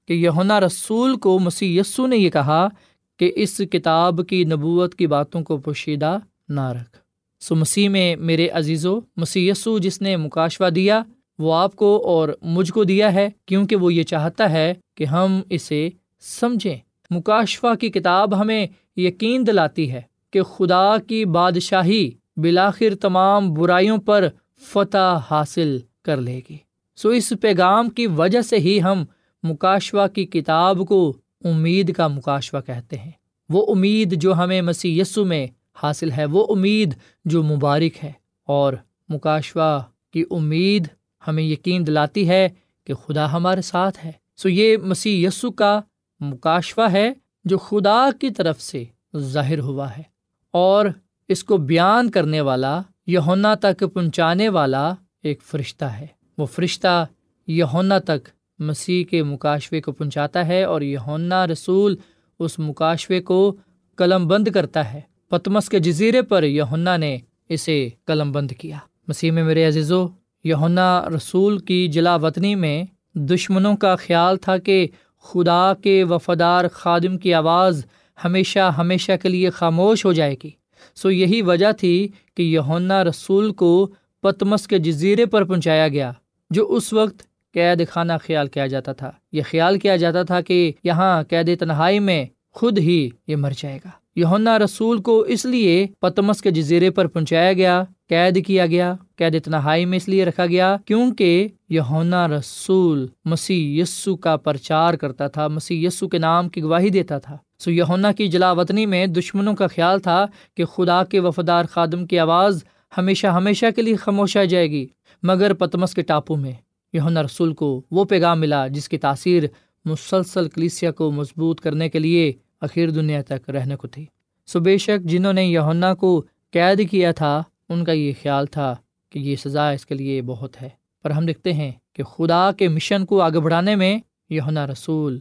کہ 0.09 0.13
یونا 0.13 0.61
رسول 0.61 1.17
کو 1.17 1.39
مسیح 1.39 1.81
یسو 1.81 2.07
نے 2.07 2.17
یہ 2.17 2.31
کہا 2.31 2.69
کہ 3.17 3.33
اس 3.37 3.61
کتاب 3.71 4.21
کی 4.29 4.45
نبوت 4.45 4.95
کی 4.95 5.07
باتوں 5.07 5.43
کو 5.43 5.57
پوشیدہ 5.57 6.19
نہ 6.49 6.69
رکھ۔ 6.73 6.97
سو 7.41 7.55
مسیح 7.55 7.89
میں 7.89 8.17
میرے 8.17 8.49
عزیز 8.49 8.87
و 8.87 9.01
مسیح 9.17 9.51
یسو 9.51 9.79
جس 9.79 10.03
نے 10.03 10.17
مکاشوہ 10.17 10.71
دیا، 10.71 11.03
وہ 11.39 11.55
آپ 11.55 11.77
کو 11.77 12.03
اور 12.05 12.29
مجھ 12.43 12.73
کو 12.73 12.85
دیا 12.85 13.15
ہے 13.15 13.29
کیونکہ 13.47 13.77
وہ 13.77 13.95
یہ 13.95 14.03
چاہتا 14.03 14.51
ہے 14.51 14.75
کہ 14.95 15.05
ہم 15.05 15.41
اسے 15.51 15.91
سمجھیں۔ 16.21 16.77
مکاشفہ 17.11 17.75
کی 17.81 17.91
کتاب 17.91 18.41
ہمیں 18.41 18.67
یقین 18.97 19.47
دلاتی 19.47 19.93
ہے 19.93 20.03
کہ 20.31 20.43
خدا 20.43 20.99
کی 21.09 21.25
بادشاہی 21.25 22.11
بلاخر 22.37 22.95
تمام 23.01 23.55
برائیوں 23.55 23.99
پر 23.99 24.29
فتح 24.61 25.19
حاصل 25.31 25.79
کر 26.03 26.17
لے 26.17 26.41
گی۔ 26.51 26.57
سو 26.97 27.09
اس 27.09 27.33
پیغام 27.41 27.89
کی 27.89 28.07
وجہ 28.07 28.41
سے 28.41 28.57
ہی 28.57 28.83
ہم 28.83 29.05
مکاشوہ 29.43 30.07
کی 30.07 30.27
کتاب 30.27 30.79
کو 30.89 31.17
امید 31.45 31.95
کا 31.95 32.09
مکاشوہ 32.09 32.61
کہتے 32.61 32.99
ہیں۔ 32.99 33.11
وہ 33.49 33.73
امید 33.73 34.21
جو 34.21 34.35
ہمیں 34.35 34.63
مسیح 34.63 35.01
یسو 35.03 35.25
میں 35.25 35.47
حاصل 35.83 36.11
ہے، 36.11 36.25
وہ 36.25 36.47
امید 36.51 36.95
جو 37.25 37.43
مبارک 37.43 38.05
ہے۔ 38.05 38.13
اور 38.47 38.73
مکاشوہ 39.09 39.83
کی 40.13 40.25
امید 40.31 40.87
ہمیں 41.29 41.43
یقین 41.43 41.87
دلاتی 41.87 42.29
ہے 42.29 42.49
کہ 42.85 42.95
خدا 42.95 43.33
ہمارے 43.33 43.63
ساتھ 43.63 44.07
ہے۔ 44.07 44.13
سو 44.37 44.49
یہ 44.49 44.77
مسیح 44.77 45.29
یسو 45.29 45.51
کا 45.51 45.81
مکاشفہ 46.21 46.91
ہے۔ 46.93 47.13
جو 47.47 47.59
خدا 47.59 48.09
کی 48.21 48.31
طرف 48.31 48.61
سے 48.61 48.85
ظاہر 49.17 49.59
ہوا 49.59 49.97
ہے 49.97 50.03
اور 50.51 50.87
اس 51.29 51.45
کو 51.45 51.57
بیان 51.57 52.11
کرنے 52.11 52.41
والا 52.41 52.81
یونا 53.07 53.55
تک 53.55 53.85
پہنچانے 53.95 54.49
والا 54.49 54.95
ایک 55.23 55.43
فرشتہ 55.43 55.85
ہے۔ 55.85 56.07
وہ 56.39 56.47
فرشتہ 56.47 57.07
یونا 57.47 57.99
تک 57.99 58.29
مسیح 58.59 59.05
کے 59.05 59.23
مکاشوے 59.23 59.81
کو 59.81 59.93
پہنچاتا 59.93 60.47
ہے 60.47 60.65
اور 60.65 60.81
یونا 60.81 61.47
رسول 61.47 61.97
اس 62.39 62.59
مکاشوے 62.59 63.21
کو 63.21 63.57
قلم 63.97 64.29
بند 64.29 64.49
کرتا 64.49 64.93
ہے۔ 64.93 65.01
پتمس 65.29 65.69
کے 65.69 65.79
جزیرے 65.79 66.23
پر 66.23 66.43
یونا 66.43 66.97
نے 66.97 67.19
اسے 67.49 67.89
قلم 68.05 68.33
بند 68.33 68.51
کیا۔ 68.51 68.79
مسیح 69.09 69.31
میں 69.31 69.45
میرے 69.45 69.65
عزیزو 69.65 70.09
یونا 70.45 71.05
رسول 71.17 71.59
کی 71.59 71.89
جلا 71.89 72.17
وطنی 72.17 72.55
میں 72.55 72.85
دشمنوں 73.15 73.77
کا 73.77 73.97
خیال 73.97 74.37
تھا 74.37 74.59
کہ 74.59 74.89
خدا 75.27 75.73
کے 75.83 76.05
وفادار 76.05 76.65
خادم 76.73 77.19
کی 77.19 77.35
آواز 77.35 77.87
ہمیشہ 78.25 78.73
ہمیشہ 78.79 79.13
کے 79.23 79.29
لیے 79.29 79.51
خاموش 79.51 80.05
ہو 80.05 80.13
جائے 80.13 80.35
گی۔ 80.45 80.51
سو 80.95 81.11
یہی 81.11 81.43
وجہ 81.43 81.73
تھی 81.73 82.09
کہ 82.37 82.43
یونا 82.43 83.05
رسول 83.05 83.53
کو 83.53 83.91
پتمس 84.23 84.67
کے 84.67 84.79
جزیرے 84.79 85.27
پر 85.27 85.45
پہنچایا 85.45 85.89
گیا، 85.89 86.13
جو 86.51 86.73
اس 86.73 86.93
وقت 86.93 87.23
قید 87.55 87.89
خانہ 87.89 88.13
خیال 88.23 88.49
کیا 88.49 88.67
جاتا 88.67 88.93
تھا۔ 88.93 89.11
یہ 89.33 89.43
خیال 89.51 89.79
کیا 89.79 89.97
جاتا 89.97 90.23
تھا 90.23 90.41
کہ 90.41 90.73
یہاں 90.85 91.23
قید 91.23 91.59
تنہائی 91.61 91.99
میں 91.99 92.27
خود 92.53 92.79
ہی 92.79 93.09
یہ 93.27 93.37
مر 93.37 93.53
جائے 93.59 93.79
گا۔ 93.85 93.91
یونا 94.17 94.59
رسول 94.59 95.03
کو 95.03 95.21
اس 95.21 95.45
لیے 95.45 95.87
پتمس 96.01 96.43
کے 96.43 96.51
جزیرے 96.51 96.91
پر 96.91 97.07
پہنچایا 97.07 97.53
گیا، 97.53 97.85
قید 98.09 98.47
کیا 98.47 98.67
گیا۔ 98.67 98.95
قید 99.19 99.43
تنہائی 99.45 99.85
میں 99.85 99.97
اس 99.97 100.09
لیے 100.09 100.25
رکھا 100.25 100.47
گیا 100.47 100.77
کیونکہ 100.87 101.49
یونا 101.69 102.27
رسول 102.29 103.07
مسیح 103.25 103.81
یسو 103.83 104.17
کا 104.17 104.37
پرچار 104.37 104.95
کرتا 104.95 105.29
تھا، 105.29 105.47
مسیح 105.49 105.87
یسو 105.87 106.09
کے 106.09 106.19
نام 106.19 106.49
کی 106.49 106.63
گواہی 106.63 106.91
دیتا 106.91 107.19
تھا۔ 107.19 107.37
سو 107.59 107.71
یونا 107.71 108.13
کی 108.13 108.27
جلا 108.29 108.53
وطنی 108.53 108.87
میں 108.87 109.07
دشمنوں 109.07 109.55
کا 109.55 109.67
خیال 109.67 110.01
تھا 110.01 110.25
کہ 110.55 110.65
خدا 110.65 111.03
کے 111.05 111.21
وفادار 111.21 111.65
خادم 111.71 112.07
کی 112.07 112.19
آواز 112.19 112.63
ہمیشہ 112.93 113.27
ہمیشہ 113.27 113.67
کے 113.77 113.83
لیے 113.83 113.97
خاموش 113.97 114.37
آ 114.37 114.45
جائے 114.45 114.71
گی، 114.71 114.87
مگر 115.23 115.55
پتمس 115.55 115.95
کے 115.95 116.03
ٹاپو 116.03 116.37
میں 116.37 116.53
یونا 116.95 117.23
رسول 117.23 117.55
کو 117.55 117.81
وہ 117.91 118.05
پیغام 118.05 118.41
ملا 118.41 118.67
جس 118.69 118.89
کی 118.89 118.99
تاثیر 118.99 119.43
مسلسل 119.85 120.49
کلیسیا 120.49 120.91
کو 120.91 121.11
مضبوط 121.11 121.61
کرنے 121.61 121.89
کے 121.89 121.99
لیے 121.99 122.33
اخیر 122.61 122.91
دنیا 122.91 123.23
تک 123.23 123.51
رہنے 123.51 123.77
کو 123.77 123.89
تھی۔ 123.89 124.05
سو 124.49 124.61
بے 124.61 124.79
شک 124.79 125.05
جنہوں 125.05 125.33
نے 125.33 125.45
یونا 125.45 125.95
کو 125.95 126.21
قید 126.53 126.89
کیا 126.91 127.13
تھا، 127.13 127.43
ان 127.69 127.85
کا 127.85 127.93
یہ 127.93 128.13
خیال 128.23 128.47
تھا 128.47 128.75
کہ 129.11 129.19
یہ 129.19 129.37
سزا 129.37 129.71
اس 129.71 129.87
کے 129.87 129.95
لیے 129.95 130.23
بہت 130.23 130.63
ہے۔ 130.63 130.69
پر 131.03 131.11
ہم 131.11 131.27
دیکھتے 131.27 131.53
ہیں 131.53 131.73
کہ 131.93 132.03
خدا 132.03 132.51
کے 132.53 132.69
مشن 132.69 133.07
کو 133.07 133.21
آگے 133.21 133.41
بڑھانے 133.41 133.77
میں 133.77 133.99
یونا 134.31 134.67
رسول 134.67 135.19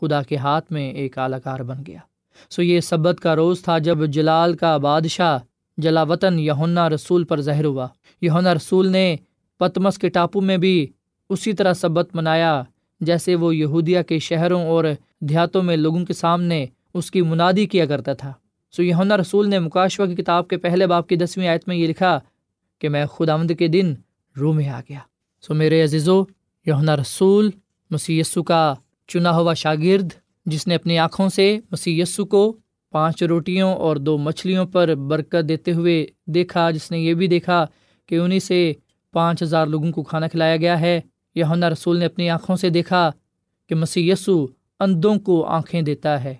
خدا 0.00 0.22
کے 0.22 0.36
ہاتھ 0.36 0.72
میں 0.72 0.92
ایک 0.92 1.18
اعلی 1.18 1.36
کار 1.44 1.60
بن 1.60 1.76
گیا۔ 1.86 1.98
سو 2.50 2.62
یہ 2.62 2.80
سبت 2.80 3.20
کا 3.20 3.36
روز 3.36 3.62
تھا 3.62 3.78
جب 3.78 4.06
جلال 4.06 4.56
کا 4.56 4.76
بادشاہ 4.76 5.38
جلا 5.78 6.02
وطن 6.02 6.38
یونا 6.38 6.90
رسول 6.90 7.24
پر 7.24 7.40
ظاہر 7.40 7.64
ہوا۔ 7.64 7.88
یونا 8.20 8.54
رسول 8.54 8.88
نے 8.88 9.16
پتمس 9.58 9.98
کے 9.98 10.08
ٹاپو 10.08 10.40
میں 10.40 10.56
بھی 10.56 10.86
اسی 11.28 11.52
طرح 11.52 11.72
سبت 11.72 12.14
منایا، 12.14 12.62
جیسے 13.00 13.34
وہ 13.34 13.56
یہودیا 13.56 14.02
کے 14.02 14.18
شہروں 14.18 14.66
اور 14.66 14.84
دیہاتوں 15.20 15.62
میں 15.62 15.76
لوگوں 15.76 16.04
کے 16.04 16.12
سامنے 16.12 16.66
اس 16.94 17.10
کی 17.10 17.22
منادی 17.22 17.66
کیا 17.66 17.86
کرتا 17.86 18.14
تھا۔ 18.14 18.32
سو 18.72 18.82
یونا 18.82 19.16
رسول 19.16 19.50
نے 19.50 19.58
مکاشوہ 19.58 20.06
کی 20.06 20.14
کتاب 20.14 20.48
کے 20.48 20.56
پہلے 20.56 20.86
باپ 20.86 21.08
کی 21.08 21.16
دسویں 21.16 21.48
آیت 21.48 21.68
میں 21.68 21.76
یہ 21.76 21.86
لکھا 21.86 22.20
کہ 22.78 22.88
میں 22.88 23.06
خدا 23.06 23.36
مند 23.36 23.50
کے 23.58 23.68
دن 23.68 23.94
روح 24.40 24.54
میں 24.54 24.68
آ 24.68 24.80
گیا۔ 24.80 24.98
سو 25.40 25.54
میرے 25.54 25.82
عزیزو 25.82 26.24
یونا 26.66 26.96
رسول 26.96 27.50
مسی 27.90 28.18
یسو 28.18 28.42
کا 28.42 28.74
چنا 29.08 29.36
ہوا 29.36 29.54
شاگرد، 29.54 30.12
جس 30.46 30.66
نے 30.66 30.74
اپنی 30.74 30.98
آنکھوں 30.98 31.28
سے 31.28 31.60
مسی 31.70 32.00
یسو 32.00 32.24
کو 32.24 32.56
پانچ 32.90 33.22
روٹیوں 33.22 33.74
اور 33.74 33.96
دو 33.96 34.18
مچھلیوں 34.18 34.66
پر 34.66 34.94
برکت 34.94 35.48
دیتے 35.48 35.72
ہوئے 35.72 36.06
دیکھا، 36.26 36.70
جس 36.70 36.90
نے 36.90 36.98
یہ 36.98 37.14
بھی 37.14 37.26
دیکھا 37.26 37.66
کہ 38.06 38.14
انہیں 38.14 38.38
سے 38.38 38.72
پانچ 39.12 39.42
ہزار 39.42 39.66
لوگوں 39.66 39.92
کو 39.92 40.02
کھانا 40.02 40.28
کھلایا 40.28 40.56
گیا 40.56 40.80
ہے۔ 40.80 41.00
یونا 41.34 41.70
رسول 41.70 41.98
نے 41.98 42.04
اپنی 42.04 42.30
آنکھوں 42.30 42.56
سے 42.56 42.70
دیکھا 42.70 43.10
کہ 43.68 43.74
مسی 43.74 44.10
یسو 44.10 44.46
اندوں 44.80 45.16
کو 45.18 45.44
آنکھیں 45.44 45.82
دیتا 45.82 46.24
ہے، 46.24 46.34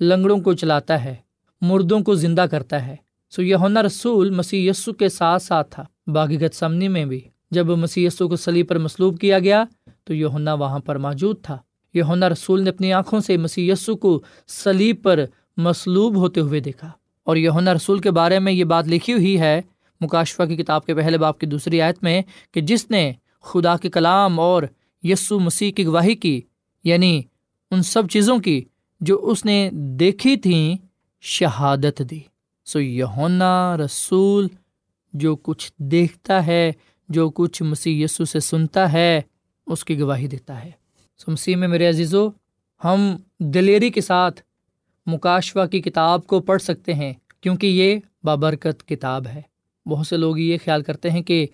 لنگڑوں 0.00 0.40
کو 0.40 0.52
چلاتا 0.52 1.04
ہے، 1.04 1.14
مردوں 1.60 2.00
کو 2.00 2.14
زندہ 2.14 2.46
کرتا 2.50 2.86
ہے۔ 2.86 2.96
سو 3.30 3.42
یہ 3.42 3.56
رسول 3.86 4.30
مسی 4.30 4.68
یسو 4.68 4.92
کے 4.92 5.08
ساتھ 5.08 5.42
ساتھ 5.42 5.74
تھا۔ 5.74 5.84
باغیگت 6.06 6.54
سمنی 6.54 6.88
میں 6.88 7.04
بھی 7.04 7.20
جب 7.50 7.66
مسی 7.66 8.04
یسو 8.04 8.28
کو 8.28 8.36
سلیب 8.36 8.68
پر 8.68 8.78
مسلوب 8.78 9.20
کیا 9.20 9.38
گیا 9.38 9.64
تو 10.04 10.14
یہ 10.14 10.26
وہاں 10.26 10.78
پر 10.78 10.98
موجود 10.98 11.36
تھا۔ 11.42 11.58
یہ 11.94 12.02
رسول 12.32 12.62
نے 12.62 12.70
اپنی 12.70 12.92
آنکھوں 12.92 13.20
سے 13.20 13.36
مسی 13.36 13.70
یسو 13.70 13.96
کو 13.96 14.22
سلیب 14.46 15.02
پر 15.02 15.24
مسلوب 15.56 16.16
ہوتے 16.16 16.40
ہوئے 16.40 16.60
دیکھا۔ 16.60 16.90
اور 17.24 17.36
یہ 17.36 17.50
رسول 17.50 17.98
کے 17.98 18.10
بارے 18.10 18.38
میں 18.38 18.52
یہ 18.52 18.64
بات 18.64 18.88
لکھی 18.88 19.12
ہوئی 19.12 19.40
ہے، 19.40 19.60
مکاشفہ 20.00 20.42
کی 20.42 20.56
کتاب 20.56 20.86
کے 20.86 20.94
پہلے 20.94 21.18
باپ 21.18 21.38
کی 21.38 21.46
دوسری 21.46 21.80
آیت 21.80 22.02
میں، 22.02 22.22
کہ 22.52 22.60
جس 22.60 22.90
نے 22.90 23.12
خدا 23.40 23.76
کے 23.76 23.90
کلام 23.90 24.40
اور 24.40 24.62
یسو 25.02 25.40
مسیح 25.40 25.72
کی 25.72 25.86
گواہی 25.86 26.14
کی 26.14 26.40
یعنی 26.84 27.22
ان 27.70 27.82
سب 27.82 28.08
چیزوں 28.08 28.38
کی 28.38 28.64
جو 29.00 29.18
اس 29.22 29.44
نے 29.44 29.70
دیکھی 29.72 30.36
تھیں، 30.36 30.76
شہادت 31.20 32.02
دی۔ 32.10 32.20
سو 32.64 32.80
یونا 32.80 33.76
رسول 33.76 34.48
جو 35.12 35.36
کچھ 35.36 35.72
دیکھتا 35.78 36.46
ہے، 36.46 36.72
جو 37.08 37.30
کچھ 37.30 37.62
مسیح 37.62 38.04
یسو 38.04 38.24
سے 38.24 38.40
سنتا 38.40 38.92
ہے، 38.92 39.20
اس 39.66 39.84
کی 39.84 40.00
گواہی 40.00 40.26
دیتا 40.26 40.64
ہے۔ 40.64 40.70
سو 41.18 41.32
مسیح 41.32 41.56
میں 41.56 41.68
میرے 41.68 41.88
عزیزو، 41.88 42.28
ہم 42.84 43.16
دلیری 43.38 43.90
کے 43.90 44.00
ساتھ 44.00 44.42
مکاشوا 45.06 45.66
کی 45.66 45.80
کتاب 45.80 46.26
کو 46.26 46.40
پڑھ 46.40 46.62
سکتے 46.62 46.94
ہیں، 46.94 47.12
کیونکہ 47.40 47.66
یہ 47.66 48.00
بابرکت 48.24 48.88
کتاب 48.88 49.26
ہے۔ 49.26 49.42
بہت 49.86 50.06
سے 50.06 50.16
لوگ 50.16 50.38
یہ 50.38 50.58
خیال 50.64 50.82
کرتے 50.82 51.10
ہیں 51.10 51.22
کہ 51.22 51.46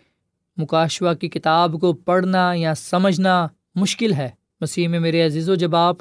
مکاشوا 0.57 1.15
کی 1.15 1.29
کتاب 1.29 1.77
کو 1.81 1.93
پڑھنا 1.93 2.53
یا 2.55 2.75
سمجھنا 2.75 3.47
مشکل 3.75 4.13
ہے۔ 4.13 4.31
مسیح 4.61 4.89
میں 4.89 5.01
میرے 5.01 5.27
عزیز 5.27 5.51
و 5.51 5.55
جب 5.55 5.77
آپ 5.77 5.97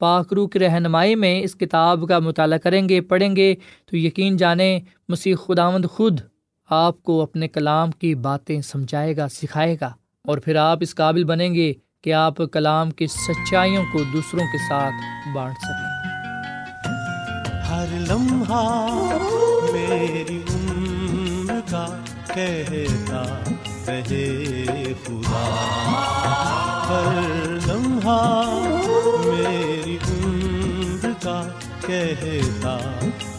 پاکرو 0.00 0.46
کی 0.46 0.58
رہنمائی 0.58 1.14
میں 1.14 1.40
اس 1.42 1.54
کتاب 1.54 2.06
کا 2.08 2.18
مطالعہ 2.18 2.58
کریں 2.58 2.88
گے، 2.88 3.00
پڑھیں 3.00 3.36
گے، 3.36 3.54
تو 3.86 3.96
یقین 3.96 4.36
جانیں 4.36 4.80
مسیح 5.08 5.34
خداوند 5.46 5.84
خود 5.84 6.20
آپ 6.70 7.02
کو 7.02 7.20
اپنے 7.22 7.48
کلام 7.48 7.90
کی 7.90 8.14
باتیں 8.14 8.60
سمجھائے 8.62 9.16
گا، 9.16 9.28
سکھائے 9.28 9.76
گا، 9.80 9.90
اور 10.24 10.38
پھر 10.38 10.56
آپ 10.56 10.78
اس 10.80 10.94
قابل 10.94 11.24
بنیں 11.24 11.54
گے 11.54 11.72
کہ 12.02 12.12
آپ 12.12 12.34
کلام 12.52 12.90
کی 12.90 13.06
سچائیوں 13.06 13.84
کو 13.92 14.02
دوسروں 14.12 14.44
کے 14.52 14.58
ساتھ 14.68 15.28
بانٹ 15.34 15.56
سکیں۔ 15.58 15.88
ہر 17.68 17.88
لمحہ 18.08 18.64
میری 19.72 20.38
عمر 20.50 21.60
کا 21.70 21.86
کہتا 22.34 23.24
رہے 23.90 24.84
خدا۔ 25.06 25.44
ہر 26.88 27.12
لمحہ 27.66 28.58
میری 29.24 29.98
عمر 30.08 31.08
کا 31.22 31.42
کہتا 31.86 32.78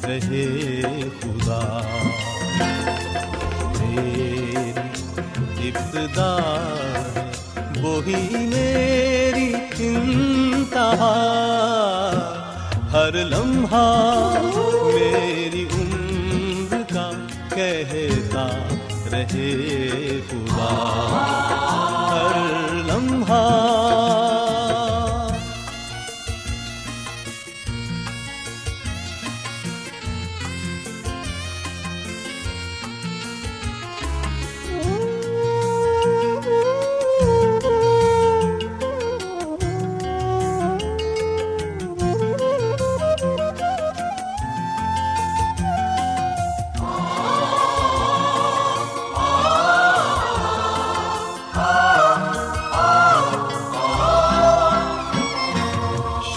رہے 0.03 0.91
خدا۔ 1.21 1.81
میری 3.79 4.71
ابتدا 5.69 6.37
وہی 7.81 8.27
میری 8.31 9.53
انتہا۔ 9.77 11.15
ہر 12.91 13.13
لمحہ 13.13 14.33
میری 14.93 15.65
عمر 15.73 16.93
کا 16.93 17.11
کہتا 17.55 18.47
رہے 19.11 19.57
خدا۔ 20.29 20.40
ہر 22.11 22.35
لمحہ 22.87 23.80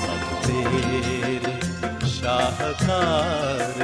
سب 0.00 0.46
تیرے 0.46 1.38
شاہکار 2.06 3.82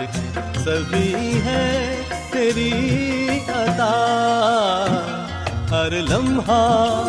سبھی 0.65 1.41
ہے 1.45 2.03
تیری 2.33 3.29
عطا۔ 3.49 3.93
ہر 5.71 5.91
لمحہ 5.91 7.09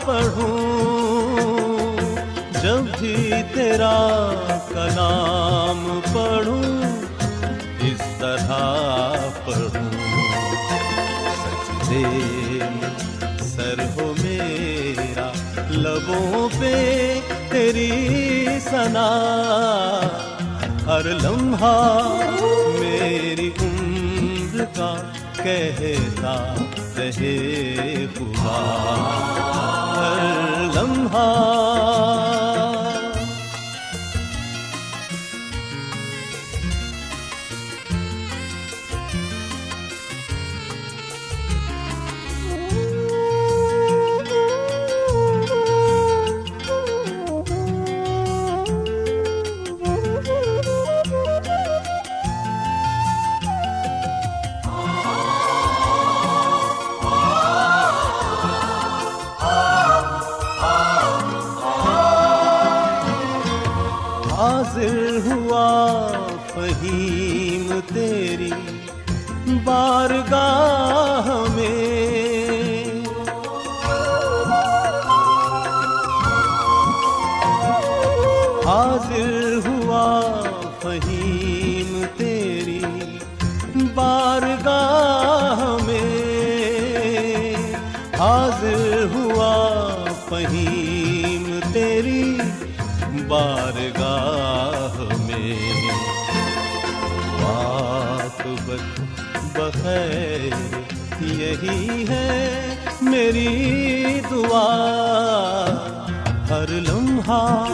پڑھوں 0.08 1.96
جب 2.62 2.98
بھی 2.98 3.16
تیرا 3.54 3.96
کلام 4.68 6.00
پڑھوں، 6.12 6.62
اس 7.80 8.00
طرح 8.18 8.52
پڑھوں۔ 9.44 9.90
سجدے 11.40 12.02
میں 12.70 13.38
سر 13.38 13.82
ہو 13.96 14.12
میرا، 14.22 15.30
لبوں 15.70 16.48
پہ 16.60 16.74
تیری 17.50 17.90
سنا 18.60 19.08
ہر 20.86 21.04
لمحہ 21.22 21.76
میری 22.78 23.50
عمر 23.60 24.64
کا 24.76 24.94
کہتا 25.42 26.34
رہے 26.98 28.06
خدا 28.14 28.58
ہر 29.94 30.64
لمحہ 30.74 32.37
دعا، 104.30 104.68
ہر 106.50 106.68
لمحہ 106.68 107.64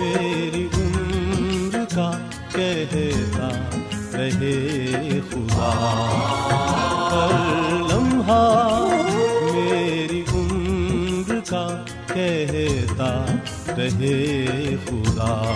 میری 0.00 0.68
عمر 0.76 1.78
کا 1.94 2.10
کہتا 2.52 3.48
رہے 4.12 5.20
خدا۔ 5.30 5.72
ہر 7.10 7.70
لمحہ 7.92 8.86
میری 9.54 10.22
عمر 10.34 11.34
کا 11.48 11.84
کہتا 12.06 13.26
رہے 13.68 14.46
خدا۔ 14.88 15.52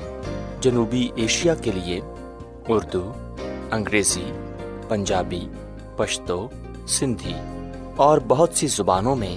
جنوبی 0.61 1.09
ایشیا 1.17 1.55
کے 1.55 1.71
لیے 1.73 2.01
اردو، 2.69 3.13
انگریزی، 3.71 4.33
پنجابی، 4.89 5.49
پشتو، 5.97 6.49
سندھی 6.87 7.35
اور 7.97 8.19
بہت 8.29 8.51
سی 8.55 8.67
زبانوں 8.67 9.17
میں 9.17 9.37